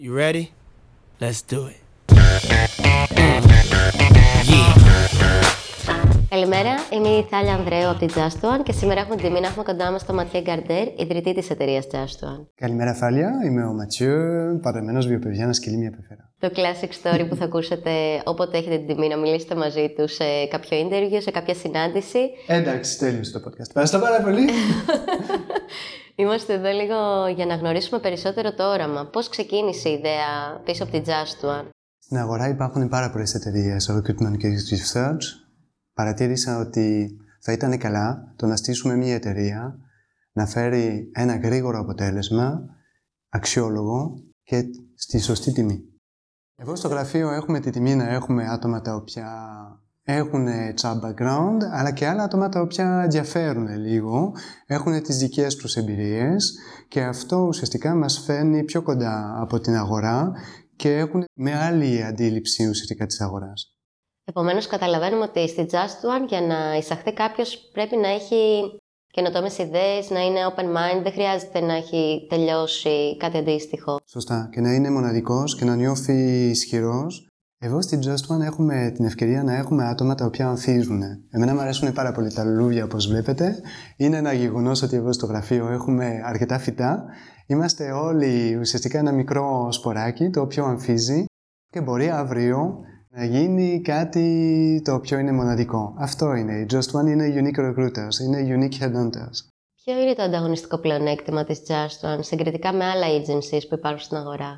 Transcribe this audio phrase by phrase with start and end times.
[0.00, 0.44] You ready?
[1.20, 1.80] Let's do it.
[6.28, 9.46] Καλημέρα, είμαι η Θάλια Ανδρέου από τη Just One και σήμερα έχουμε την τιμή να
[9.46, 12.46] έχουμε κοντά μας τον Ματιέ Γκαρντέρ, ιδρυτή της εταιρείας Just One.
[12.54, 13.30] Καλημέρα, Θάλια.
[13.44, 14.14] Είμαι ο Ματιού,
[14.62, 16.30] παρεμένο βιοπαιδιά να σκυλεί μια πεφέρα.
[16.38, 17.90] Το classic story που θα ακούσετε
[18.24, 22.18] όποτε έχετε την τιμή να μιλήσετε μαζί τους σε κάποιο interview, σε κάποια συνάντηση.
[22.46, 23.66] Εντάξει, τέλειωσε το podcast.
[23.66, 24.44] Ευχαριστώ πάρα πολύ.
[26.20, 29.06] Είμαστε εδώ λίγο για να γνωρίσουμε περισσότερο το όραμα.
[29.06, 31.68] Πώς ξεκίνησε η ιδέα πίσω από τη Just One;
[31.98, 35.22] Στην αγορά υπάρχουν πάρα πολλές εταιρείες recruitment και research
[35.92, 39.78] παρατήρησα ότι θα ήταν καλά το να στήσουμε μια εταιρεία
[40.32, 42.60] να φέρει ένα γρήγορο αποτέλεσμα,
[43.28, 44.62] αξιόλογο και
[44.94, 45.84] στη σωστή τιμή.
[46.56, 49.28] Εδώ στο γραφείο έχουμε τη τιμή να έχουμε άτομα τα οποία
[50.10, 50.46] έχουν
[50.80, 54.32] chat background, αλλά και άλλα άτομα τα οποία ενδιαφέρουν λίγο,
[54.66, 56.58] έχουν τις δικές τους εμπειρίες
[56.88, 60.32] και αυτό ουσιαστικά μας φέρνει πιο κοντά από την αγορά
[60.76, 63.72] και έχουν με άλλη αντίληψη ουσιαστικά της αγοράς.
[64.24, 68.72] Επομένως, καταλαβαίνουμε ότι στη Just One για να εισαχθεί κάποιος πρέπει να έχει
[69.10, 73.96] καινοτόμες ιδέες, να είναι open mind, δεν χρειάζεται να έχει τελειώσει κάτι αντίστοιχο.
[74.04, 74.48] Σωστά.
[74.52, 77.27] Και να είναι μοναδικός και να νιώθει ισχυρός.
[77.60, 81.02] Εδώ στη Just One έχουμε την ευκαιρία να έχουμε άτομα τα οποία ανθίζουν.
[81.30, 83.60] Εμένα μου αρέσουν πάρα πολύ τα λουλούδια, όπως βλέπετε.
[83.96, 87.04] Είναι ένα γεγονός ότι εδώ στο γραφείο έχουμε αρκετά φυτά.
[87.46, 91.24] Είμαστε όλοι ουσιαστικά ένα μικρό σποράκι το οποίο ανθίζει
[91.70, 92.78] και μπορεί αύριο
[93.10, 95.94] να γίνει κάτι το οποίο είναι μοναδικό.
[95.98, 96.52] Αυτό είναι.
[96.52, 99.36] Η Just One είναι unique recruiters, είναι unique headhunters.
[99.84, 104.16] Ποιο είναι το ανταγωνιστικό πλεονέκτημα της Just One συγκριτικά με άλλα agencies που υπάρχουν στην
[104.16, 104.56] αγορά;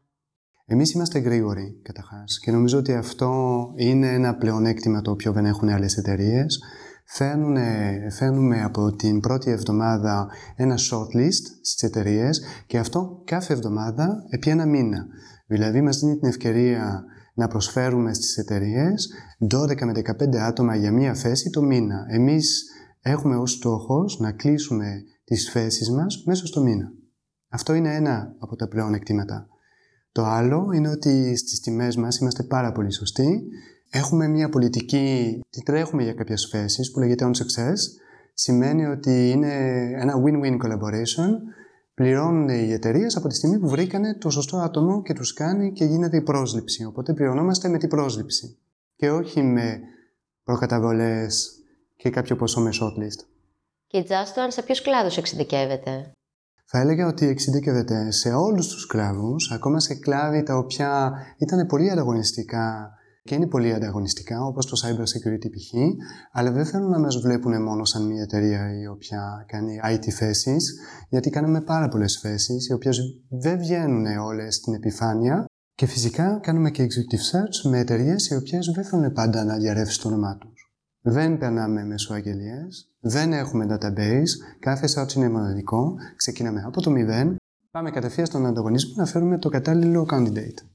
[0.73, 2.39] Εμείς είμαστε γρήγοροι, καταρχάς.
[2.39, 6.63] Και νομίζω ότι αυτό είναι ένα πλεονέκτημα το οποίο δεν έχουν άλλες εταιρείες.
[8.11, 14.67] Φέρνουμε από την πρώτη εβδομάδα ένα shortlist στις εταιρείες και αυτό κάθε εβδομάδα επί ένα
[14.67, 15.07] μήνα.
[15.47, 17.05] Δηλαδή μας δίνει την ευκαιρία
[17.35, 19.11] να προσφέρουμε στις εταιρείες
[19.55, 22.07] 12 με 15 άτομα για μία θέση το μήνα.
[22.09, 22.65] Εμείς
[23.01, 26.93] έχουμε ως στόχος να κλείσουμε τις θέσεις μας μέσα στο μήνα.
[27.49, 29.49] Αυτό είναι ένα από τα πλέον εκτήματα.
[30.13, 33.43] Το άλλο είναι ότι στις τιμές μας είμαστε πάρα πολύ σωστοί.
[33.91, 37.77] Έχουμε μια πολιτική, τη τρέχουμε για κάποιες θέσεις που λέγεται on success.
[38.35, 39.53] Σημαίνει ότι είναι
[39.97, 41.31] ένα win-win collaboration
[41.95, 45.85] πληρώνουν οι εταιρείες από τη στιγμή που βρήκανε το σωστό άτομο και τους κάνει και
[45.85, 46.85] γίνεται η πρόσληψη.
[46.85, 48.59] Οπότε πληρωνόμαστε με την πρόσληψη
[48.97, 49.81] και όχι με
[50.45, 51.63] προκαταβολές
[51.97, 53.25] και κάποιο ποσό με shortlist.
[53.87, 56.13] Και η Just σε ποιου κλάδου εξειδικεύεται;
[56.73, 61.91] Θα έλεγα ότι εξειδικεύεται σε όλους τους κλάδους, ακόμα σε κλάδι τα οποία ήταν πολύ
[61.91, 62.91] ανταγωνιστικά
[63.23, 65.75] και είναι πολύ ανταγωνιστικά, όπως το cyber security π.χ.,
[66.33, 70.81] αλλά δεν θέλουν να μας βλέπουν μόνο σαν μια εταιρεία η οποία κάνει IT θέσεις,
[71.09, 72.99] γιατί κάνουμε πάρα πολλές θέσεις, οι οποίες
[73.29, 75.45] δεν βγαίνουν όλες στην επιφάνεια
[75.75, 80.01] και φυσικά κάνουμε και executive search με εταιρείες οι οποίες δεν θέλουν πάντα να διαρρεύσει
[80.01, 80.60] το όνομά τους.
[81.03, 82.67] Δεν περνάμε μέσω αγγελίε,
[83.01, 87.37] δεν έχουμε database, κάθε search είναι μοναδικό, ξεκινάμε από το μηδέν,
[87.71, 90.67] πάμε κατευθείαν στον ανταγωνισμό να φέρουμε το κατάλληλο candidate.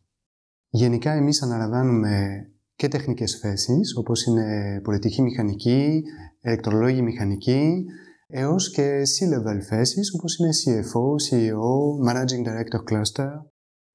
[0.69, 6.03] Γενικά εμείς αναλαμβάνουμε και τεχνικές θέσεις, όπως είναι πολιτική μηχανική,
[6.41, 7.85] ηλεκτρολόγη μηχανική,
[8.27, 13.29] έως και C-level θέσεις, όπως είναι CFO, CEO, Managing Director Cluster.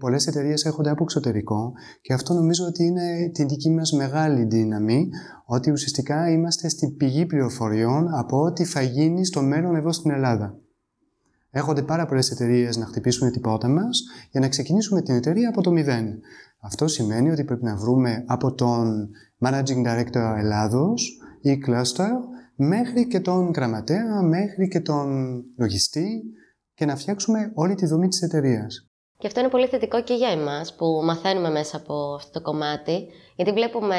[0.00, 5.08] Πολλές εταιρείες έρχονται από εξωτερικό και αυτό νομίζω ότι είναι την δική μας μεγάλη δύναμη,
[5.44, 10.58] ότι ουσιαστικά είμαστε στην πηγή πληροφοριών από ό,τι θα γίνει στο μέλλον εδώ στην Ελλάδα.
[11.50, 15.62] Έρχονται πάρα πολλές εταιρείες να χτυπήσουν την πόρτα μας για να ξεκινήσουμε την εταιρεία από
[15.62, 16.20] το μηδέν.
[16.60, 19.08] Αυτό σημαίνει ότι πρέπει να βρούμε από τον
[19.38, 22.10] Managing Director Ελλάδος ή Cluster
[22.56, 26.22] μέχρι και τον γραμματέα, μέχρι και τον λογιστή
[26.74, 28.89] και να φτιάξουμε όλη τη δομή της εταιρείας.
[29.20, 33.06] Και αυτό είναι πολύ θετικό και για εμάς που μαθαίνουμε μέσα από αυτό το κομμάτι,
[33.36, 33.96] γιατί βλέπουμε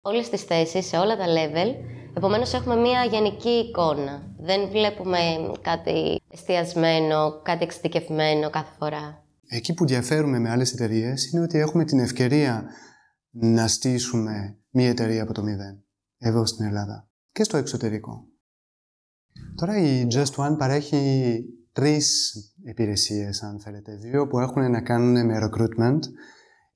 [0.00, 1.74] όλες τις θέσεις σε όλα τα level,
[2.16, 4.34] επομένως έχουμε μία γενική εικόνα.
[4.38, 5.18] Δεν βλέπουμε
[5.60, 9.24] κάτι εστιασμένο, κάτι εξειδικευμένο κάθε φορά.
[9.48, 12.64] Εκεί που διαφέρουμε με άλλες εταιρείες είναι ότι έχουμε την ευκαιρία
[13.30, 15.84] να στήσουμε μία εταιρεία από το μηδέν,
[16.18, 18.26] εδώ στην Ελλάδα και στο εξωτερικό.
[19.54, 22.32] Τώρα η Just One παρέχει τρεις
[22.68, 23.96] υπηρεσίες, αν θέλετε.
[23.96, 25.98] Δύο που έχουν να κάνουν με recruitment.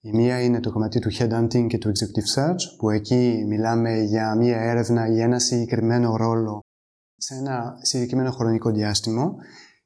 [0.01, 4.37] Η μία είναι το κομμάτι του headhunting και του executive search, που εκεί μιλάμε για
[4.37, 6.61] μία έρευνα ή ένα συγκεκριμένο ρόλο
[7.17, 9.35] σε ένα συγκεκριμένο χρονικό διάστημα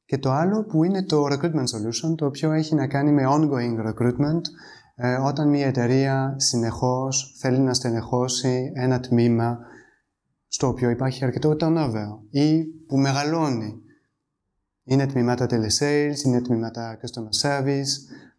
[0.04, 3.88] και το άλλο που είναι το recruitment solution, το οποίο έχει να κάνει με ongoing
[3.88, 4.40] recruitment,
[4.94, 9.58] ε, όταν μια εταιρεία συνεχώς θέλει να στενεχώσει ένα τμήμα
[10.46, 13.80] στο οποίο υπάρχει αρκετό turnover ή που μεγαλώνει.
[14.88, 17.92] Είναι τμήματα telesales, είναι τμήματα customer service,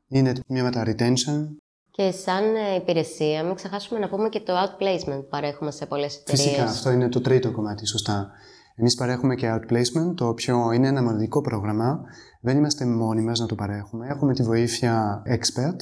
[0.07, 1.47] είναι τμήματα retention.
[1.91, 6.17] Και σαν ε, υπηρεσία, μην ξεχάσουμε να πούμε και το outplacement που παρέχουμε σε πολλές
[6.17, 6.45] εταιρείες.
[6.45, 8.31] Φυσικά, αυτό είναι το τρίτο κομμάτι, σωστά.
[8.75, 12.01] Εμείς παρέχουμε και outplacement, το οποίο είναι ένα μοναδικό πρόγραμμα.
[12.41, 14.07] Δεν είμαστε μόνοι μας να το παρέχουμε.
[14.07, 15.77] Έχουμε τη βοήθεια expert,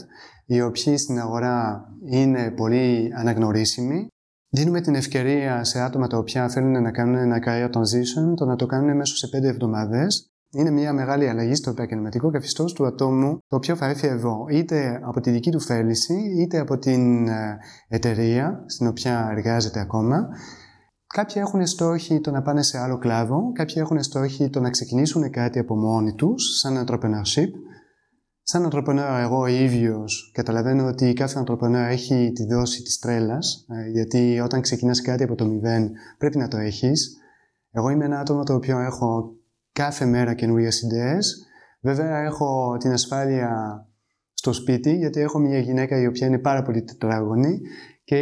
[0.46, 4.08] οι οποίοι στην αγορά είναι πολύ αναγνωρίσιμοι.
[4.50, 8.56] Δίνουμε την ευκαιρία σε άτομα τα οποία θέλουν να κάνουν ένα career transition, το να
[8.56, 10.30] το κάνουν μέσω σε πέντε εβδομάδες.
[10.58, 15.00] Είναι μια μεγάλη αλλαγή στο επαγγελματικό καθιστό του ατόμου, το οποίο θα έρθει εδώ, είτε
[15.04, 17.58] από τη δική του θέληση, είτε από την ε,
[17.88, 20.28] εταιρεία στην οποία εργάζεται ακόμα.
[21.08, 25.30] Κάποιοι έχουν στόχοι το να πάνε σε άλλο κλάδο, κάποιοι έχουν στόχοι το να ξεκινήσουν
[25.30, 27.50] κάτι από μόνοι τους, σαν entrepreneurship.
[28.42, 34.40] Σαν entrepreneur εγώ ίδιος καταλαβαίνω ότι κάθε entrepreneur έχει τη δόση της τρέλας, ε, γιατί
[34.40, 37.18] όταν ξεκινάς κάτι από το μηδέν πρέπει να το έχεις.
[37.72, 39.36] Εγώ είμαι ένα άτομο το οποίο έχω
[39.76, 41.46] κάθε μέρα καινούριες ιδέες.
[41.82, 43.50] Βέβαια έχω την ασφάλεια
[44.34, 47.60] στο σπίτι, γιατί έχω μια γυναίκα η οποία είναι πάρα πολύ τετράγωνη
[48.04, 48.18] και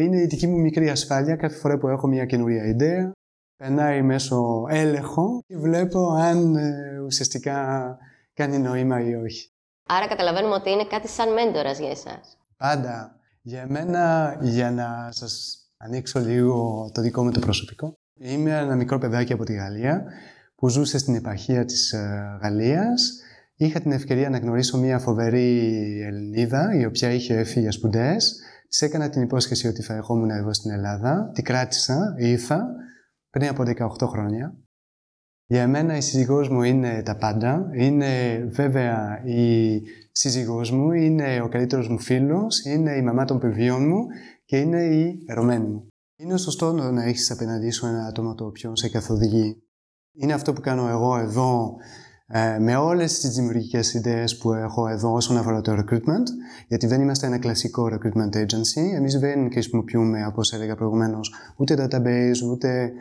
[0.00, 3.12] είναι η δική μου μικρή ασφάλεια κάθε φορά που έχω μια καινούρια ιδέα.
[3.56, 7.96] Περνάει μέσω έλεγχο και βλέπω αν ε, ουσιαστικά
[8.34, 9.48] κάνει νόημα ή όχι.
[9.88, 12.38] Άρα καταλαβαίνουμε ότι είναι κάτι σαν μέντορας για εσάς.
[12.56, 13.16] Πάντα.
[13.42, 18.98] Για μένα, για να σας ανοίξω λίγο το δικό μου το προσωπικό, είμαι ένα μικρό
[18.98, 20.04] παιδάκι από τη Γαλλία
[20.60, 23.20] που ζούσε στην επαρχία της ε, Γαλλίας.
[23.54, 28.82] Είχα την ευκαιρία να γνωρίσω μια φοβερή Ελληνίδα, η οποία είχε έρθει για σπουδές Της
[28.82, 31.30] έκανα την υπόσχεση ότι θα ερχόμουν εδώ στην Ελλάδα.
[31.34, 32.66] Τη κράτησα, ήρθα
[33.30, 33.62] πριν από
[34.00, 34.54] 18 χρόνια.
[35.46, 37.70] Για μένα η σύζυγός μου είναι τα πάντα.
[37.74, 43.88] Είναι βέβαια η σύζυγός μου, είναι ο καλύτερος μου φίλος, είναι η μαμά των παιδιών
[43.88, 44.06] μου
[44.44, 45.86] και είναι η ερωμένη μου.
[46.16, 49.62] Είναι σωστό να έχεις απέναντί σου ένα άτομο το οποίο σε καθοδηγεί.
[50.12, 51.74] Είναι αυτό που κάνω εγώ εδώ
[52.32, 56.26] ε, με όλες τις δημιουργικές ιδέες που έχω εδώ όσον αφορά το recruitment,
[56.68, 62.50] γιατί δεν είμαστε ένα κλασικό recruitment agency, εμείς δεν χρησιμοποιούμε, όπως έλεγα προηγουμένως, ούτε database,
[62.52, 62.92] ούτε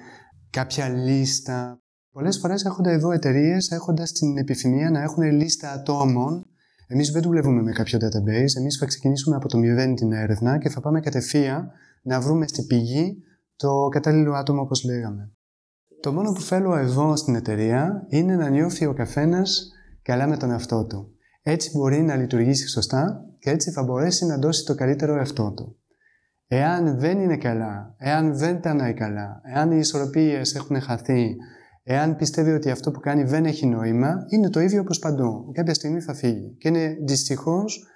[0.49, 1.81] κάποια λίστα.
[2.11, 6.45] Πολλές φορές έρχονται εδώ εταιρείες έχοντας την επιθυμία να έχουν λίστα ατόμων.
[6.87, 10.69] Εμείς δεν δουλεύουμε με κάποιο database, εμείς θα ξεκινήσουμε από το μηδέν την έρευνα και
[10.69, 11.71] θα πάμε κατευθείαν
[12.03, 13.23] να βρούμε στην πηγή
[13.55, 15.33] το κατάλληλο άτομο όπως λέγαμε.
[16.01, 20.51] Το μόνο που θέλω εδώ στην εταιρεία είναι να νιώθει ο καθένας καλά με τον
[20.51, 21.11] εαυτό του.
[21.41, 25.77] Έτσι μπορεί να λειτουργήσει σωστά και έτσι θα μπορέσει να δώσει το καλύτερο εαυτό του.
[26.47, 31.35] Εάν δεν είναι καλά, εάν δεν περνάει καλά, εάν οι ισορροπίες έχουν χαθεί,
[31.83, 35.51] εάν πιστεύει ότι αυτό που κάνει δεν έχει νόημα, είναι το ίδιο όπως παντού.
[35.53, 36.55] Κάποια στιγμή θα φύγει.
[36.57, 37.87] Και είναι δυστυχώς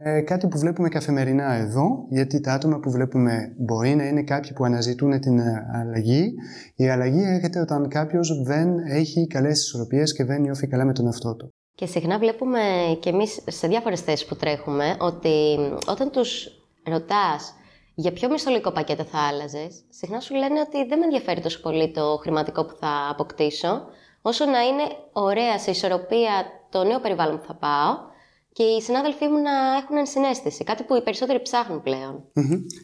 [0.00, 4.52] ε, κάτι που βλέπουμε καθημερινά εδώ, γιατί τα άτομα που βλέπουμε μπορεί να είναι κάποιοι
[4.52, 6.34] που αναζητούν την ε, αλλαγή.
[6.76, 11.06] Η αλλαγή έρχεται όταν κάποιος δεν έχει καλές ισορροπίες και δεν νιώθει καλά με τον
[11.06, 11.52] εαυτό του.
[11.74, 12.60] Και συχνά βλέπουμε
[13.00, 15.56] και εμείς σε διάφορες θέσεις που τρέχουμε ότι
[15.88, 16.48] όταν τους
[16.84, 17.54] ρωτάς
[17.94, 21.90] για ποιο μισθολογικό πακέτο θα άλλαζες, συχνά σου λένε ότι δεν με ενδιαφέρει τόσο πολύ
[21.90, 23.82] το χρηματικό που θα αποκτήσω,
[24.22, 28.16] όσο να είναι ωραία σε ισορροπία το νέο περιβάλλον που θα πάω
[28.58, 30.64] και οι συνάδελφοί μου να έχουν ενσυναίσθηση.
[30.64, 31.82] Κάτι που οι περισσότεροι ψάχνουν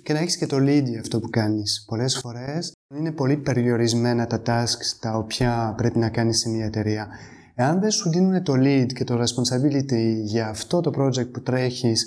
[0.03, 1.85] Και να έχεις και το lead για αυτό που κάνεις.
[1.87, 7.09] Πολλές φορές είναι πολύ περιορισμένα τα tasks τα οποία πρέπει να κάνεις σε μια εταιρεία.
[7.55, 12.06] Εάν δεν σου δίνουν το lead και το responsibility για αυτό το project που τρέχεις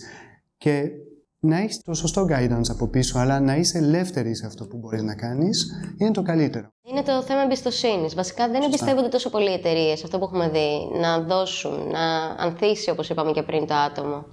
[0.58, 0.90] και
[1.40, 5.02] να έχεις το σωστό guidance από πίσω, αλλά να είσαι ελεύθερη σε αυτό που μπορείς
[5.02, 5.66] να κάνεις,
[5.98, 6.68] είναι το καλύτερο.
[6.82, 8.16] Είναι το θέμα εμπιστοσύνης.
[8.16, 12.90] Βασικά δεν εμπιστεύονται τόσο πολλοί οι εταιρείες, αυτό που έχουμε δει, να δώσουν, να ανθίσει,
[12.90, 14.26] όπως είπαμε και πριν, το άτομο.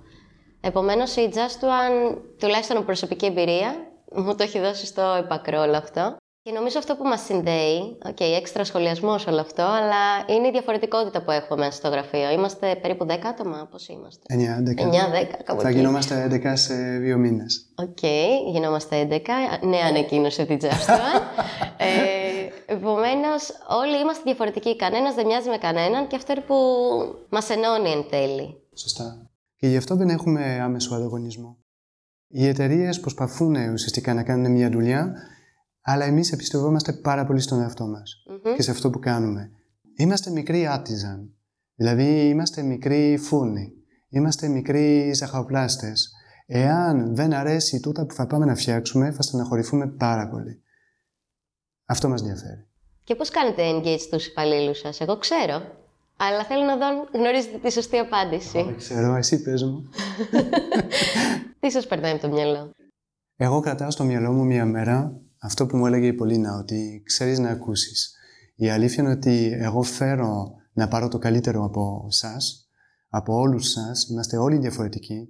[0.61, 3.75] Επομένως, η Just One, τουλάχιστον προσωπική εμπειρία,
[4.14, 6.17] μου το έχει δώσει στο έπακρο όλο αυτό.
[6.47, 10.03] Και νομίζω αυτό που μας συνδέει, οκ, okay, έξτρα σχολιασμός όλο αυτό, αλλά
[10.37, 12.31] είναι η διαφορετικότητα που έχουμε μέσα στο γραφείο.
[12.31, 15.55] Είμαστε περίπου 10 άτομα, πώς είμαστε; 9-10.
[15.55, 17.73] 9-10, Θα γινόμαστε 11 σε δύο μήνες.
[17.75, 19.67] Οκ, okay, γινόμαστε 11.
[19.67, 20.99] Νέα ανακοίνωση την Just One.
[21.77, 23.51] ε, Επομένως,
[23.83, 24.77] όλοι είμαστε διαφορετικοί.
[24.77, 26.55] Κανένας δεν μοιάζει με κανέναν και αυτό είναι που
[27.29, 28.63] μας ενώνει εν τέλει.
[28.75, 29.31] Σωστά.
[29.57, 31.59] Και γι' αυτό δεν έχουμε άμεσο ανταγωνισμό.
[32.29, 35.15] Οι εταιρείες προσπαθούν ουσιαστικά να κάνουν μια δουλειά
[35.87, 38.23] αλλά εμείς εμπιστευόμαστε πάρα πολύ στον εαυτό μας
[38.57, 39.50] και σε αυτό που κάνουμε.
[39.97, 41.29] Είμαστε μικροί artisan,
[41.75, 43.73] δηλαδή είμαστε μικροί φούρνοι,
[44.09, 46.12] είμαστε μικροί ζαχαροπλάστες.
[46.47, 50.62] Εάν δεν αρέσει τούτα που θα πάμε να φτιάξουμε, θα στεναχωρηθούμε πάρα πολύ.
[51.85, 52.67] Αυτό μας ενδιαφέρει.
[53.05, 55.62] Και πώς κάνετε engage τους υπαλλήλους σας, εγώ ξέρω.
[56.17, 58.62] Αλλά θέλω να δω αν γνωρίζετε τη σωστή απάντηση.
[58.62, 59.88] Δεν ξέρω, εσύ πες μου.
[61.61, 62.71] Τι σας περνάει από το μυαλό;
[63.37, 67.39] Εγώ κρατάω στο μυαλό μου μια μέρα αυτό που μου έλεγε η Πολίνα, ότι ξέρεις
[67.39, 68.15] να ακούσεις.
[68.55, 72.37] Η αλήθεια είναι ότι εγώ φέρω να πάρω το καλύτερο από εσά,
[73.09, 75.29] από όλους σας, είμαστε όλοι διαφορετικοί.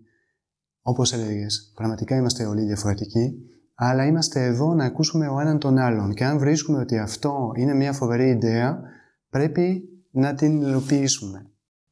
[0.82, 3.34] Όπως έλεγες, πραγματικά είμαστε όλοι διαφορετικοί,
[3.74, 6.14] αλλά είμαστε εδώ να ακούσουμε ο έναν τον άλλον.
[6.14, 8.80] Και αν βρίσκουμε ότι αυτό είναι μια φοβερή ιδέα,
[9.30, 11.46] πρέπει να την υλοποιήσουμε.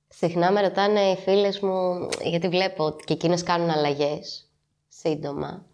[0.08, 4.50] Συχνά με ρωτάνε οι φίλες μου, γιατί βλέπω ότι και εκείνες κάνουν αλλαγές
[4.88, 5.66] σύντομα.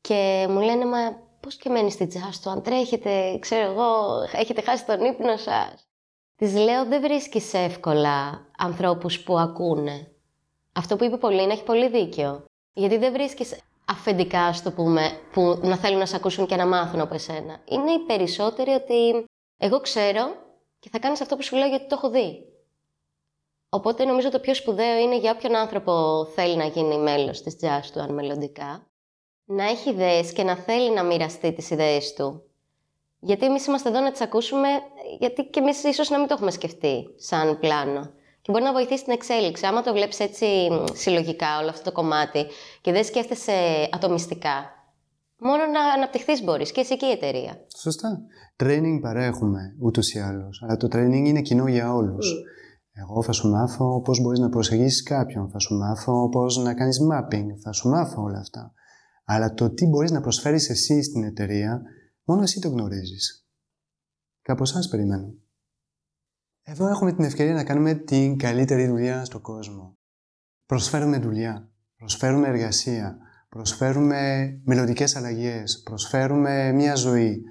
[0.00, 4.60] Και μου λένε, μα πώς και μένεις στην τζάς του, αν τρέχετε, ξέρω εγώ, έχετε
[4.60, 5.86] χάσει τον ύπνο σας.
[6.36, 10.10] Της λέω, δεν βρίσκεις εύκολα ανθρώπους που ακούνε.
[10.72, 12.44] Αυτό που είπε πολύ είναι έχει πολύ δίκιο.
[12.72, 17.00] Γιατί δεν βρίσκεις αφεντικά, στο πούμε, που να θέλουν να σε ακούσουν και να μάθουν
[17.00, 17.60] από εσένα.
[17.64, 19.24] Είναι οι περισσότεροι ότι
[19.56, 20.36] εγώ ξέρω
[20.78, 22.44] και θα κάνεις αυτό που σου λέω γιατί το έχω δει.
[23.68, 27.90] Οπότε νομίζω το πιο σπουδαίο είναι για όποιον άνθρωπο θέλει να γίνει μέλος της jazz
[27.92, 28.86] του, αν μελλοντικά,
[29.46, 32.42] να έχει ιδέες και να θέλει να μοιραστεί τις ιδέες του.
[33.20, 34.68] Γιατί εμείς είμαστε εδώ να τις ακούσουμε,
[35.18, 38.10] γιατί και εμείς ίσως να μην το έχουμε σκεφτεί σαν πλάνο.
[38.42, 39.66] Και μπορεί να βοηθήσει την εξέλιξη.
[39.66, 40.46] Άμα το βλέπεις έτσι
[40.92, 42.46] συλλογικά όλο αυτό το κομμάτι
[42.80, 44.70] και δεν σκέφτεσαι ατομιστικά,
[45.38, 47.66] μόνο να αναπτυχθείς μπορείς και εσύ και η εταιρεία.
[47.76, 48.20] Σωστά.
[48.62, 52.34] Training παρέχουμε ούτως ή άλλως, αλλά το training είναι κοινό για όλους.
[52.92, 56.98] Εγώ θα σου μάθω πώς μπορείς να προσεγγίσεις κάποιον, θα σου μάθω πώς να κάνεις
[57.12, 58.72] mapping, θα σου μάθω όλα αυτά.
[59.28, 61.82] Αλλά το τι μπορείς να προσφέρεις εσύ στην εταιρεία,
[62.24, 63.46] μόνο εσύ το γνωρίζεις.
[64.42, 65.34] Κάπως σας περιμένω.
[66.62, 69.92] Εδώ έχουμε την ευκαιρία να κάνουμε την καλύτερη δουλειά στον κόσμο.
[70.66, 73.18] Προσφέρουμε δουλειά, προσφέρουμε εργασία,
[73.48, 77.42] προσφέρουμε μελλοντικές αλλαγές, προσφέρουμε μια ζωή.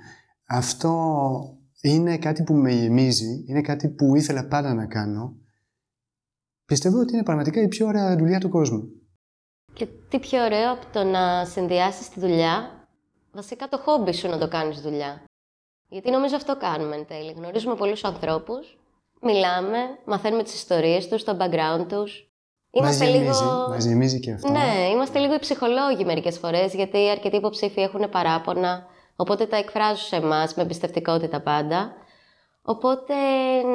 [0.45, 5.37] Αυτό είναι κάτι που με γεμίζει, είναι κάτι που ήθελα πάντα να κάνω.
[6.65, 8.89] Πιστεύω ότι είναι πραγματικά η πιο ωραία δουλειά του κόσμου.
[9.75, 12.87] Και τι πιο ωραίο από το να συνδυάσεις τη δουλειά,
[13.31, 15.23] βασικά το χόμπι σου να το κάνεις δουλειά.
[15.87, 17.31] Γιατί νομίζω αυτό κάνουμε εν τέλει.
[17.31, 18.77] Γνωρίζουμε πολλούς ανθρώπους,
[19.21, 22.29] μιλάμε, μαθαίνουμε τις ιστορίες τους, το background τους.
[22.71, 23.67] Είμαστε μας γεμίζει, λίγο...
[23.69, 24.51] Μας γεμίζει και αυτό.
[24.51, 30.03] Ναι, είμαστε λίγο οι ψυχολόγοι μερικές φορές, γιατί αρκετοί υποψήφοι έχουν παράπονα Οπότε τα εκφράζω
[30.03, 31.93] σε εμάς με εμπιστευτικότητα πάντα.
[32.61, 33.13] Οπότε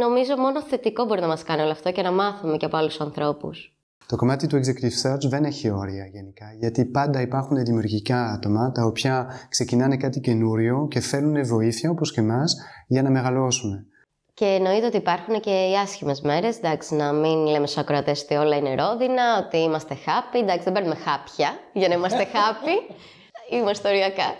[0.01, 3.01] νομίζω μόνο θετικό μπορεί να μας κάνει όλο αυτό και να μάθουμε και από άλλους
[3.01, 3.75] ανθρώπους.
[4.11, 8.85] Το κομμάτι του executive search δεν έχει όρια γενικά, γιατί πάντα υπάρχουν δημιουργικά άτομα τα
[8.85, 12.55] οποία ξεκινάνε κάτι καινούριο και θέλουν βοήθεια όπως και εμάς
[12.87, 13.87] για να μεγαλώσουν.
[14.35, 16.57] Και εννοείται ότι υπάρχουν και οι άσχημες μέρες.
[16.57, 20.43] Εντάξει, να μην λέμε στους ακροατές ότι όλα είναι ρόδινα, ότι είμαστε happy.
[20.43, 22.95] Εντάξει, δεν παίρνουμε χάπια για να είμαστε happy.
[23.57, 24.37] Είμαστε οριακά.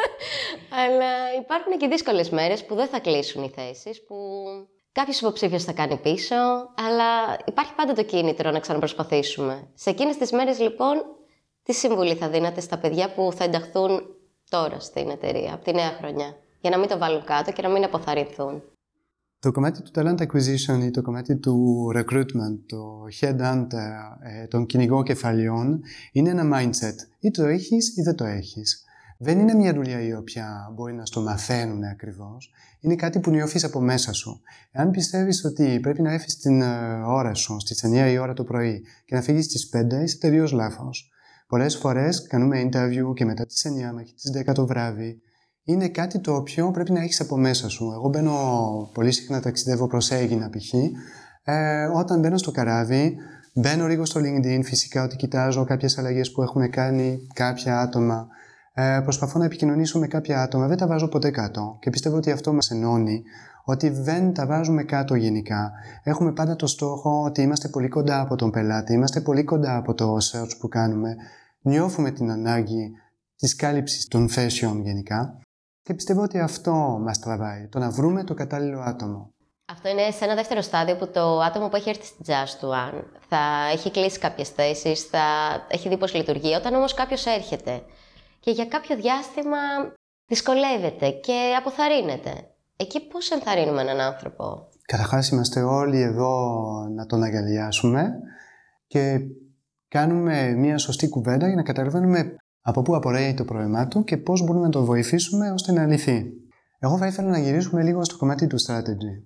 [0.84, 1.10] Αλλά
[1.42, 4.16] υπάρχουν και δύσκολες μέρες που δεν θα κλείσουν οι θέσεις, που
[4.92, 6.34] κάποιο υποψήφιο θα κάνει πίσω,
[6.74, 9.68] αλλά υπάρχει πάντα το κίνητρο να ξαναπροσπαθήσουμε.
[9.74, 10.96] Σε εκείνες τις μέρες, λοιπόν,
[11.62, 14.02] τι συμβουλή θα δίνατε στα παιδιά που θα ενταχθούν
[14.48, 17.68] τώρα στην εταιρεία, από τη νέα χρονιά, για να μην το βάλουν κάτω και να
[17.68, 18.62] μην αποθαρρυνθούν;
[19.38, 23.90] Το κομμάτι του talent acquisition ή το κομμάτι του recruitment, το headhunter,
[24.22, 25.80] ε, των κυνηγών κεφαλιών,
[26.12, 26.96] είναι ένα mindset.
[27.18, 28.82] Ή το έχεις ή δεν το έχεις.
[29.20, 32.50] Δεν είναι μια δουλειά η οποία μπορεί να στο μαθαίνουν ακριβώς.
[32.80, 34.40] Είναι κάτι που νιώθεις από μέσα σου.
[34.72, 38.44] Αν πιστεύεις ότι πρέπει να έρθεις την ε, ώρα σου, στις 9 η ώρα το
[38.44, 41.10] πρωί και να φύγεις στις 5, είσαι τελείως λάθος.
[41.48, 45.22] Πολλές φορές κάνουμε interview και μετά τις 9 μέχρι τις 10 το βράδυ
[45.62, 47.92] είναι κάτι το οποίο πρέπει να έχεις από μέσα σου.
[47.94, 48.32] Εγώ μπαίνω
[48.94, 50.72] πολύ συχνά ταξιδεύω προς Έγινα π.χ.
[51.42, 53.16] Ε, όταν μπαίνω στο καράβι,
[53.54, 58.28] μπαίνω λίγο στο LinkedIn, φυσικά ότι κοιτάζω κάποιες αλλαγές που έχουν κάνει κάποια άτομα.
[58.80, 62.30] Ε, προσπαθώ να επικοινωνήσω με κάποια άτομα, δεν τα βάζω ποτέ κάτω και πιστεύω ότι
[62.30, 63.22] αυτό μας ενώνει,
[63.64, 65.72] ότι δεν τα βάζουμε κάτω γενικά.
[66.02, 69.94] Έχουμε πάντα το στόχο ότι είμαστε πολύ κοντά από τον πελάτη, είμαστε πολύ κοντά από
[69.94, 71.16] το search που κάνουμε,
[71.60, 72.92] νιώθουμε την ανάγκη
[73.36, 75.40] της κάλυψης των θέσεων γενικά
[75.82, 79.30] και πιστεύω ότι αυτό μας τραβάει, το να βρούμε το κατάλληλο άτομο.
[79.72, 82.74] Αυτό είναι σε ένα δεύτερο στάδιο που το άτομο που έχει έρθει στην jazz του,
[82.74, 83.38] αν θα
[83.72, 85.18] έχει κλείσει κάποιες θέσεις, θα
[85.68, 86.54] έχει δει πώς λειτουργεί.
[86.54, 87.82] Όταν όμως κάποιος έρχεται
[88.40, 89.58] και για κάποιο διάστημα
[90.26, 92.32] δυσκολεύεται και αποθαρρύνεται.
[92.76, 96.60] Εκεί πώς ενθαρρύνουμε έναν άνθρωπο; Καταρχάς, είμαστε όλοι εδώ
[96.94, 98.10] να τον αγκαλιάσουμε
[98.86, 99.18] και
[99.88, 104.44] κάνουμε μια σωστή κουβέντα για να καταλαβαίνουμε από πού απορρέει το πρόβλημά του και πώς
[104.44, 106.24] μπορούμε να το βοηθήσουμε ώστε να λυθεί.
[106.78, 109.24] Εγώ θα ήθελα να γυρίσουμε λίγο στο κομμάτι του strategy.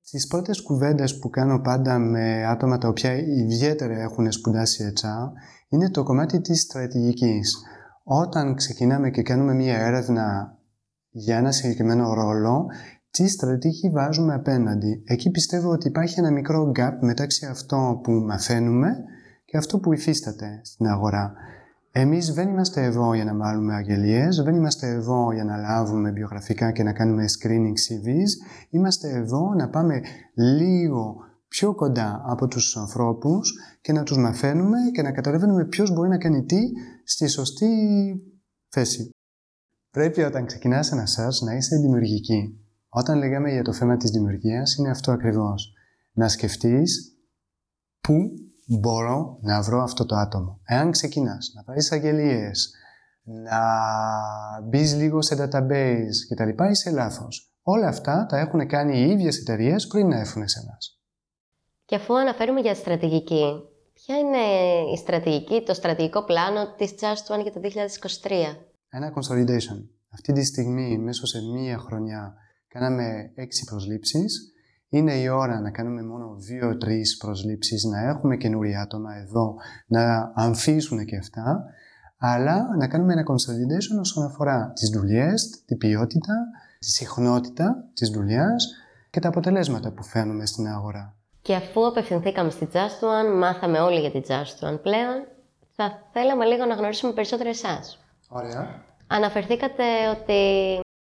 [0.00, 5.32] Στις πρώτες κουβέντες που κάνω πάντα με άτομα τα οποία ιδιαίτερα έχουν σπουδάσει HR
[5.68, 7.62] είναι το κομμάτι της στρατηγικής.
[8.06, 10.56] Όταν ξεκινάμε και κάνουμε μία έρευνα
[11.10, 12.66] για ένα συγκεκριμένο ρόλο,
[13.10, 19.04] τι στρατηγική βάζουμε απέναντι; Εκεί πιστεύω ότι υπάρχει ένα μικρό gap μεταξύ αυτό που μαθαίνουμε
[19.44, 21.32] και αυτό που υφίσταται στην αγορά.
[21.92, 26.72] Εμείς δεν είμαστε εδώ για να βάλουμε αγγελίες, δεν είμαστε εδώ για να λάβουμε βιογραφικά
[26.72, 28.30] και να κάνουμε screening CVs.
[28.70, 30.00] Είμαστε εδώ να πάμε
[30.34, 31.16] λίγο
[31.54, 36.18] πιο κοντά από τους ανθρώπους και να τους μαθαίνουμε και να καταλαβαίνουμε ποιος μπορεί να
[36.18, 36.60] κάνει τι
[37.04, 37.68] στη σωστή
[38.68, 39.10] θέση.
[39.90, 42.58] Πρέπει όταν ξεκινάς ένα σας να είσαι δημιουργική.
[42.88, 45.72] Όταν λέγαμε για το θέμα της δημιουργίας είναι αυτό ακριβώς.
[46.12, 47.18] Να σκεφτείς
[48.00, 48.14] πού
[48.80, 50.60] μπορώ να βρω αυτό το άτομο.
[50.64, 52.74] Εάν ξεκινάς να πάρεις αγγελίες,
[53.22, 53.60] να
[54.68, 56.64] μπεις λίγο σε database κτλ.
[56.70, 57.54] είσαι λάθος.
[57.62, 61.03] Όλα αυτά τα έχουν κάνει οι ίδιες εταιρείες πριν να έρθουν σε εμάς.
[61.84, 63.62] Και αφού αναφέρουμε για στρατηγική,
[63.94, 64.44] ποια είναι
[64.92, 67.60] η στρατηγική, το στρατηγικό πλάνο της Just One για το
[68.22, 68.30] 2023?
[68.88, 69.88] Ένα consolidation.
[70.08, 72.34] Αυτή τη στιγμή, μέσα σε μία χρονιά,
[72.68, 74.52] κάναμε έξι προσλήψεις.
[74.88, 79.54] Είναι η ώρα να κάνουμε μόνο δύο-τρεις προσλήψεις, να έχουμε καινούρια άτομα εδώ,
[79.86, 81.64] να αμφίσουν και αυτά,
[82.18, 86.34] αλλά να κάνουμε ένα consolidation όσον αφορά τις δουλειές, την ποιότητα,
[86.78, 88.74] τη συχνότητα της δουλειάς
[89.10, 91.16] και τα αποτελέσματα που φαίνουμε στην αγορά.
[91.46, 95.26] Και αφού απευθυνθήκαμε στη Just One, μάθαμε όλοι για τη Just One πλέον,
[95.76, 97.98] θα θέλαμε λίγο να γνωρίσουμε περισσότερο εσάς.
[98.28, 98.84] Ωραία.
[99.06, 99.84] Αναφερθήκατε
[100.16, 100.40] ότι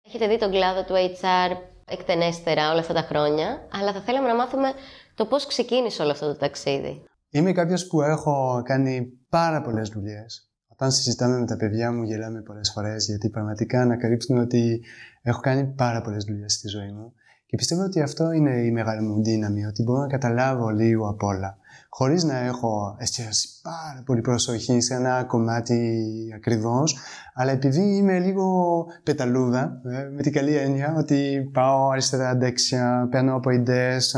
[0.07, 4.36] έχετε δει τον κλάδο του HR εκτενέστερα όλα αυτά τα χρόνια, αλλά θα θέλαμε να
[4.36, 4.71] μάθουμε
[5.15, 7.03] το πώς ξεκίνησε όλο αυτό το ταξίδι.
[7.29, 10.51] Είμαι κάποιος που έχω κάνει πάρα πολλές δουλειές.
[10.67, 14.83] Όταν συζητάμε με τα παιδιά μου, γελάμε πολλές φορές, γιατί πραγματικά ανακαλύπτουν ότι
[15.21, 17.13] έχω κάνει πάρα πολλές δουλειές στη ζωή μου.
[17.51, 21.24] Και πιστεύω ότι αυτό είναι η μεγάλη μου δύναμη, ότι μπορώ να καταλάβω λίγο απ'
[21.24, 21.58] όλα.
[21.89, 26.01] Χωρίς να έχω εστιάσει πάρα πολύ προσοχή σε ένα κομμάτι
[26.36, 26.98] ακριβώς,
[27.34, 33.36] αλλά επειδή είμαι λίγο πεταλούδα, ε, με την καλή έννοια, ότι πάω αριστερά δεξιά, παίρνω
[33.36, 34.15] από ιδέες,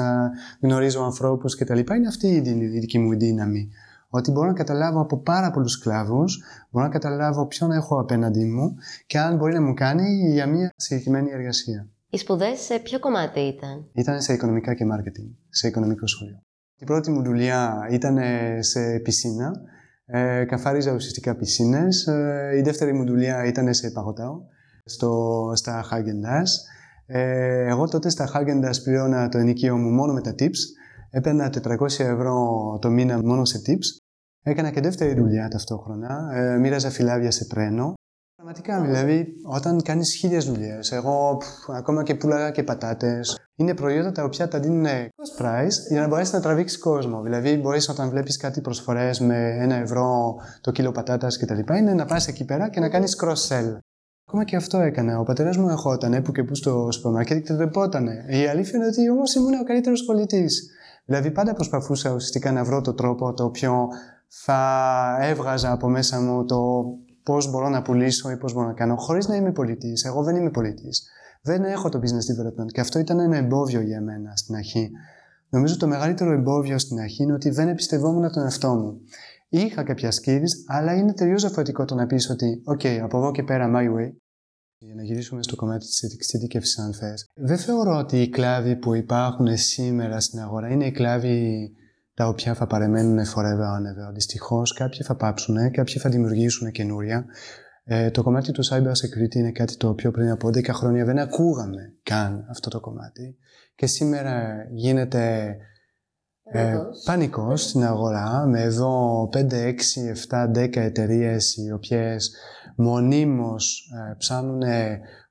[0.62, 1.78] γνωρίζω ανθρώπους κτλ.
[1.78, 2.40] Είναι αυτή η
[2.80, 3.70] δική μου δύναμη.
[4.10, 8.76] Ότι μπορώ να καταλάβω από πάρα πολλούς κλάδους, μπορώ να καταλάβω ποιον έχω απέναντί μου
[9.06, 11.88] και αν μπορεί να μου κάνει για μια συγκεκριμένη εργασία.
[12.14, 16.44] Οι σπουδές σε ποιο κομμάτι ήταν; Ήταν σε οικονομικά και marketing, σε οικονομικό σχολείο.
[16.76, 18.18] Η πρώτη μου δουλειά ήταν
[18.60, 19.52] σε πισίνα.
[20.06, 22.08] Ε, καθάριζα ουσιαστικά πισίνες.
[22.08, 24.40] Ε, η δεύτερη μου δουλειά ήταν σε παγωτάο,
[24.86, 26.44] στο, στα Hagen
[27.06, 30.60] ε, εγώ τότε στα Hagen πλήρωνα το ενοικείο μου μόνο με τα tips.
[31.10, 34.04] Έπαιρνα 400 ευρώ το μήνα μόνο σε tips.
[34.44, 36.30] Έκανα και δεύτερη δουλειά ταυτόχρονα.
[36.34, 37.94] Ε, μοίραζα φυλάδια σε τρένο.
[38.46, 41.42] Πραγματικά, δηλαδή, όταν κάνεις χίλιες δουλειές, εγώ
[41.76, 46.08] ακόμα και πουλάγα και πατάτες, είναι προϊόντα τα οποία τα δίνουν cost price για να
[46.08, 47.22] μπορέσεις να τραβήξεις κόσμο.
[47.22, 52.06] Δηλαδή, μπορείς όταν βλέπεις κάτι προσφορές με ένα ευρώ το κιλό πατάτας κτλ., είναι να
[52.06, 53.78] πας εκεί πέρα και να κάνεις cross-sell.
[54.28, 55.20] Ακόμα και αυτό έκανα.
[55.20, 58.26] Ο πατέρας μου ερχόταν που και που στο σούπερ μάρκετ και τρεπότανε.
[58.28, 60.46] Η αλήθεια είναι ότι όμως ήμουν ο καλύτερος πολιτή.
[61.06, 63.88] Δηλαδή, πάντα προσπαθούσα ουσιαστικά να βρω το τρόπο το οποίο
[64.28, 66.58] θα έβγαζα από μέσα μου το
[67.24, 70.04] πώς μπορώ να πουλήσω ή πώς μπορώ να κάνω, χωρίς να είμαι πολιτής.
[70.04, 71.04] Εγώ δεν είμαι πολιτής.
[71.42, 74.92] Δεν έχω το business development και αυτό ήταν ένα εμπόδιο για μένα στην αρχή.
[75.50, 79.02] Νομίζω το μεγαλύτερο εμπόδιο στην αρχή είναι ότι δεν εμπιστευόμουν τον εαυτό μου.
[79.50, 83.44] Είχα κάποια skills, αλλά είναι τελείως διαφορετικό το να πεις ότι, OK, από εδώ και
[83.44, 84.12] πέρα, my way.
[84.78, 87.30] Για να γυρίσουμε στο κομμάτι της εξειδίκευση, αν θες.
[87.36, 91.72] Δεν θεωρώ ότι οι κλάδοι που υπάρχουν σήμερα στην αγορά είναι οι κλάδοι
[92.14, 94.14] τα οποία θα παρεμένουν forever and ever.
[94.14, 97.26] Δυστυχώς, κάποιοι θα πάψουν, κάποιοι θα δημιουργήσουν καινούρια.
[97.86, 101.20] Ε, το κομμάτι του cyber security είναι κάτι το οποίο πριν από 10 χρόνια δεν
[101.20, 103.38] ακούγαμε καν αυτό το κομμάτι.
[103.76, 105.56] Και σήμερα γίνεται
[106.44, 109.74] ε, πανικός στην αγορά με εδώ 5, 6,
[110.30, 112.36] 7, 10 εταιρείες οι οποίες
[112.76, 114.62] μονίμως ε, ψάνουν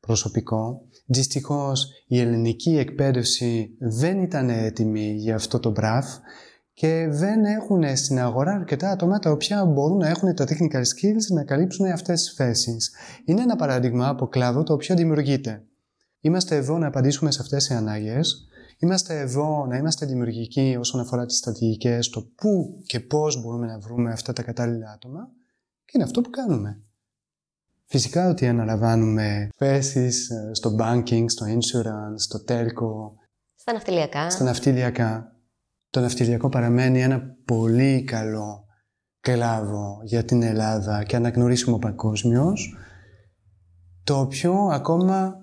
[0.01, 0.81] προσωπικό.
[1.07, 6.07] Δυστυχώς η ελληνική εκπαίδευση δεν ήταν έτοιμη για αυτό το μπραφ
[6.73, 11.33] και δεν έχουν στην αγορά αρκετά άτομα τα οποία μπορούν να έχουν τα technical skills
[11.33, 12.95] να καλύψουν αυτές τις θέσεις.
[13.25, 15.65] Είναι ένα παράδειγμα από κλάδο το οποίο δημιουργείται.
[16.21, 18.47] Είμαστε εδώ να απαντήσουμε σε αυτές τις ανάγκες.
[18.79, 23.79] Είμαστε εδώ να είμαστε δημιουργικοί όσον αφορά τις στρατηγικές, το πού και πώς μπορούμε να
[23.79, 25.31] βρούμε αυτά τα κατάλληλα άτομα
[25.85, 26.83] και είναι αυτό που κάνουμε.
[27.87, 33.21] Φυσικά ότι αναλαμβάνουμε θέσεις ε, στο banking, στο insurance, στο telco,
[33.55, 34.31] στα ναυτιλιακά.
[34.31, 35.32] Στα ναυτιλιακά
[35.93, 38.65] το ναυτιλιακό παραμένει ένα πολύ καλό
[39.21, 42.77] κλάδο για την Ελλάδα και αναγνωρίσιμο παγκόσμιος,
[44.05, 45.35] το οποίο ακόμα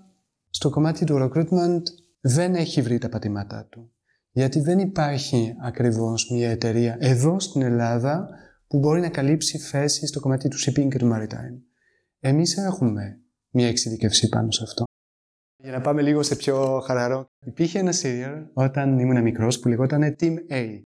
[0.50, 1.82] στο κομμάτι του recruitment
[2.20, 3.92] δεν έχει βρει τα πατήματά του.
[4.32, 8.30] Γιατί δεν υπάρχει ακριβώς μια εταιρεία εδώ στην Ελλάδα
[8.68, 11.62] που μπορεί να καλύψει θέση στο κομμάτι του shipping και του maritime.
[12.20, 14.84] Εμείς έχουμε μια εξειδικευσή πάνω σε αυτό.
[15.62, 17.30] Για να πάμε λίγο σε πιο χαλαρό.
[17.45, 20.82] Υπήρχε ένα serial όταν ήμουν μικρός που λεγόταν Team A.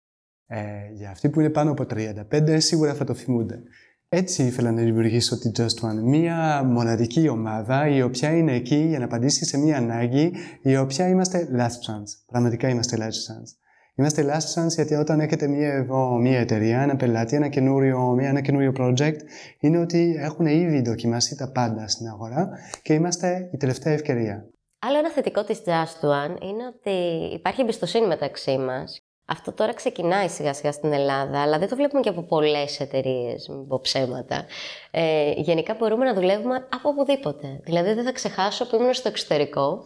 [0.48, 3.64] Ε, για αυτοί που είναι πάνω από 35 σίγουρα θα το θυμούνται.
[4.10, 6.02] Έτσι ήθελα να δημιουργήσω τη Just One.
[6.04, 11.08] Μία μοναδική ομάδα η οποία είναι εκεί για να απαντήσει σε μία ανάγκη η οποία
[11.08, 12.24] είμαστε last chance.
[12.26, 13.64] Πραγματικά είμαστε last chance.
[13.96, 18.30] Είμαστε last chance γιατί όταν έχετε μία, εδώ, μία εταιρεία, ένα πελάτη, ένα καινούριο, μία,
[18.30, 19.18] ένα καινούριο project,
[19.60, 22.50] είναι ότι έχουν ήδη δοκιμάσει τα πάντα στην αγορά
[22.82, 24.53] και είμαστε η τελευταία ευκαιρία.
[24.86, 26.90] Άλλο ένα θετικό της Just One είναι ότι
[27.34, 29.02] υπάρχει εμπιστοσύνη μεταξύ μας.
[29.26, 33.48] Αυτό τώρα ξεκινάει σιγά σιγά στην Ελλάδα, αλλά δεν το βλέπουμε και από πολλές εταιρείες,
[33.48, 34.46] μην πω ψέματα.
[34.92, 37.60] Ε, γενικά μπορούμε να δουλεύουμε από οπουδήποτε.
[37.64, 39.84] Δηλαδή δεν θα ξεχάσω που ήμουν στο εξωτερικό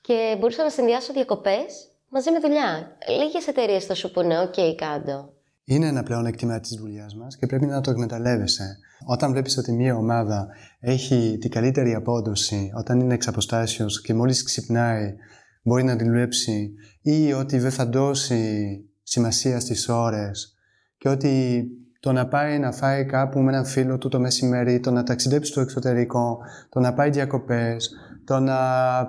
[0.00, 2.96] και μπορούσα να συνδυάσω διακοπές μαζί με δουλειά.
[3.08, 5.32] Λίγες εταιρείες θα σου πούνε, OK, κάτω.
[5.70, 8.78] Είναι ένα πλέον εκτιμά της δουλειάς μας και πρέπει να το εκμεταλλεύεσαι.
[9.06, 10.48] Όταν βλέπεις ότι μια ομάδα
[10.80, 15.14] έχει την καλύτερη απόδοση όταν είναι εξ αποστάσεως και μόλις ξυπνάει
[15.62, 20.54] μπορεί να τη δουλέψει ή ότι δεν θα δώσει σημασία στις ώρες
[20.98, 21.64] και ότι
[22.00, 25.50] το να πάει να φάει κάπου με έναν φίλο του το μεσημέρι, το να ταξιδέψει
[25.50, 27.90] στο εξωτερικό, το να πάει διακοπές,
[28.24, 28.56] το να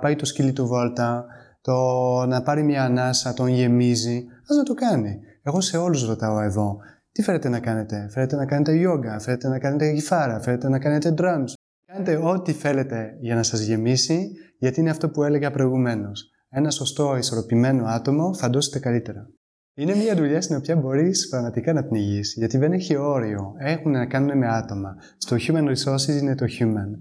[0.02, 1.26] πάει το σκύλι του βόλτα,
[1.62, 1.76] το
[2.28, 5.20] να πάρει μια ανάσα, τον γεμίζει, ας να το κάνει.
[5.50, 6.78] Εγώ σε όλους ρωτάω εδώ,
[7.12, 11.14] τι φέρετε να κάνετε, φέρετε να κάνετε yoga, φέρετε να κάνετε γυφάρα, φέρετε να κάνετε
[11.18, 11.54] drums.
[11.86, 16.30] Κάντε ό,τι θέλετε για να σας γεμίσει, γιατί είναι αυτό που έλεγα προηγουμένως.
[16.50, 19.30] Ένα σωστό, ισορροπημένο άτομο θα δώσετε καλύτερα.
[19.74, 23.54] Είναι μια δουλειά στην οποία μπορείς πραγματικά να πνιγείς, γιατί δεν έχει όριο.
[23.58, 24.96] Έχουν να κάνουν με άτομα.
[25.18, 27.00] Στο human resources είναι το human.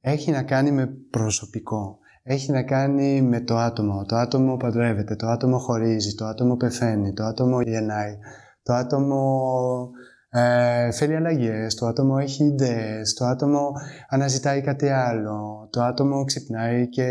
[0.00, 1.98] Έχει να κάνει με προσωπικό.
[2.22, 4.04] Έχει να κάνει με το άτομο.
[4.04, 8.18] Το άτομο παντρεύεται, το άτομο χωρίζει, το άτομο πεθαίνει, το άτομο γεννάει,
[8.62, 9.90] το άτομο
[10.28, 13.72] ε, θέλει αλλαγές, το άτομο έχει ιδέες, το άτομο
[14.08, 17.08] αναζητάει κάτι άλλο, το άτομο ξυπνάει και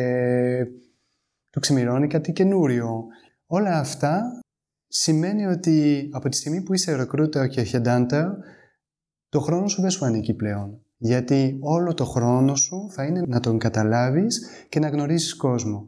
[1.49, 3.03] του ξημερώνει κάτι καινούριο.
[3.45, 4.39] Όλα αυτά
[4.87, 8.25] σημαίνει ότι από τη στιγμή που είσαι recruiter και headhunter,
[9.29, 10.83] το χρόνο σου δεν σου ανήκει πλέον.
[11.01, 15.87] Γιατί όλο το χρόνο σου θα είναι να τον καταλάβεις και να γνωρίσεις κόσμο.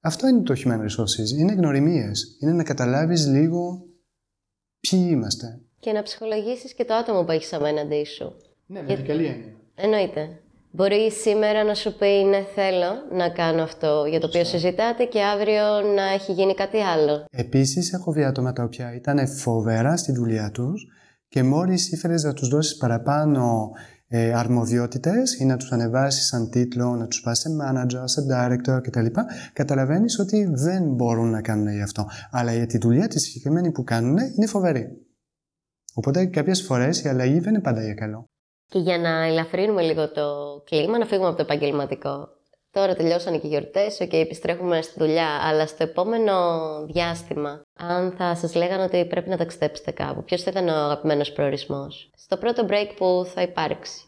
[0.00, 1.38] Αυτό είναι το human resources.
[1.38, 2.36] Είναι γνωριμίες.
[2.40, 3.84] Είναι να καταλάβεις λίγο
[4.80, 5.60] ποιοι είμαστε.
[5.78, 8.32] Και να ψυχολογήσεις και το άτομο που έχεις απέναντί σου.
[8.66, 9.52] Ναι, με την καλή έννοια.
[9.74, 10.40] Εννοείται.
[10.72, 15.22] Μπορεί σήμερα να σου πει ναι θέλω να κάνω αυτό για το οποίο συζητάτε και
[15.22, 17.24] αύριο να έχει γίνει κάτι άλλο.
[17.30, 20.86] Επίσης έχω δει άτομα τα οποία ήταν φοβερά στη δουλειά τους
[21.28, 23.70] και μόλις ήθελες να τους δώσεις παραπάνω
[24.12, 28.80] ε, αρμοδιότητες ή να τους ανεβάσεις σαν τίτλο, να τους πας σε manager, σε director
[28.82, 29.06] κτλ.
[29.52, 32.06] Καταλαβαίνεις ότι δεν μπορούν να κάνουν γι' αυτό.
[32.30, 34.88] Αλλά για τη δουλειά τη συγκεκριμένη που κάνουν είναι φοβερή.
[35.94, 38.24] Οπότε κάποιες φορές η αλλαγή δεν είναι πάντα για καλό.
[38.66, 40.26] Και για να ελαφρύνουμε λίγο το
[40.64, 42.28] κλίμα, να φύγουμε από το επαγγελματικό.
[42.70, 46.32] Τώρα τελειώσανε και οι γιορτές, και επιστρέφουμε στη δουλειά, αλλά στο επόμενο
[46.86, 51.32] διάστημα, αν θα σας λέγανε ότι πρέπει να ταξιδέψετε κάπου, ποιος θα ήταν ο αγαπημένος
[51.32, 54.04] προορισμός, στο πρώτο break που θα υπάρξει.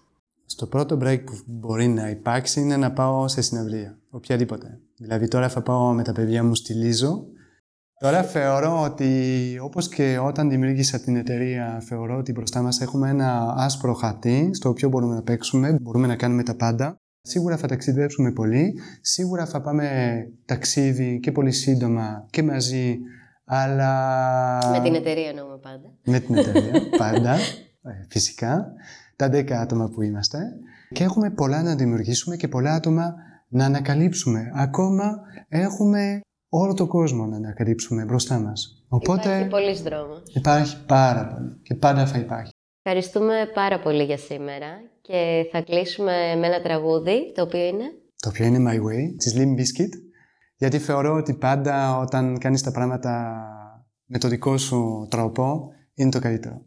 [0.46, 4.78] Στο πρώτο break που μπορεί να υπάρξει είναι να πάω σε συναυλία, οποιαδήποτε.
[4.96, 7.26] Δηλαδή τώρα θα πάω με τα παιδιά μου στη Λίζο
[8.02, 13.54] Τώρα θεωρώ ότι όπως και όταν δημιούργησα την εταιρεία θεωρώ ότι μπροστά μας έχουμε ένα
[13.56, 17.01] άσπρο χαρτί στο οποίο μπορούμε να παίξουμε, μπορούμε να κάνουμε τα πάντα.
[17.24, 19.88] Σίγουρα θα ταξιδέψουμε πολύ, σίγουρα θα πάμε
[20.44, 22.98] ταξίδι και πολύ σύντομα και μαζί,
[23.44, 24.70] αλλά...
[24.70, 25.94] Με την εταιρεία εννοούμε πάντα.
[26.04, 27.34] Με την εταιρεία, πάντα,
[27.82, 28.72] ε, φυσικά.
[29.16, 30.38] Τα 10 άτομα που είμαστε.
[30.92, 33.14] Και έχουμε πολλά να δημιουργήσουμε και πολλά άτομα
[33.48, 34.50] να ανακαλύψουμε.
[34.54, 38.84] Ακόμα έχουμε όλο τον κόσμο να ανακαλύψουμε μπροστά μας.
[38.88, 40.22] Οπότε, υπάρχει πολλής δρόμος.
[40.34, 42.52] Υπάρχει πάρα πολύ και πάντα θα υπάρχει.
[42.84, 47.84] Ευχαριστούμε πάρα πολύ για σήμερα και θα κλείσουμε με ένα τραγούδι, το οποίο είναι...
[48.16, 49.92] Το οποίο είναι My Way, της Limp Bizkit,
[50.56, 53.44] γιατί θεωρώ ότι πάντα όταν κάνεις τα πράγματα
[54.04, 56.62] με το δικό σου τρόπο, είναι το καλύτερο.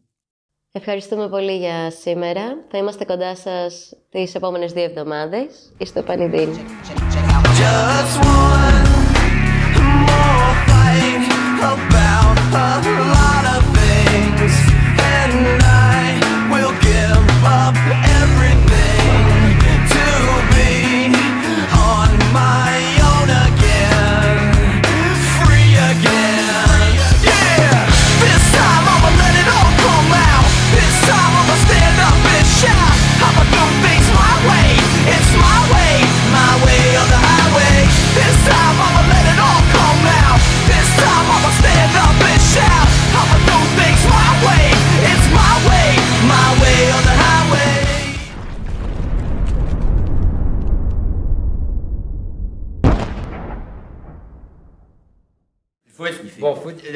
[0.71, 2.43] Ευχαριστούμε πολύ για σήμερα.
[2.71, 5.73] Θα είμαστε κοντά σας τις επόμενες δύο εβδομάδες.
[5.78, 6.60] Είστε πανηδίνοι.
[11.65, 12.94] about a lot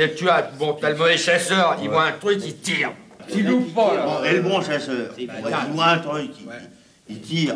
[0.07, 2.91] tu as, bon, t'as le mauvais chasseur, il voit un truc, il tire.
[3.31, 4.05] Tu loupes pas là.
[4.05, 5.29] Bon, et le bon chasseur, il
[5.73, 6.31] voit un truc,
[7.07, 7.55] il, il tire.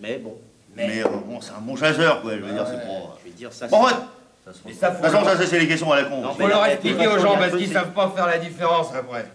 [0.00, 0.36] Mais bon,
[0.76, 2.32] Mais euh, bon, c'est un bon chasseur, quoi.
[2.32, 3.18] Je veux dire, c'est pas.
[3.18, 3.66] je vais dire ça.
[3.68, 6.22] Bon, De toute façon, ça, c'est les questions à la con.
[6.38, 9.26] faut leur expliquer aux gens parce qu'ils savent pas faire la différence après.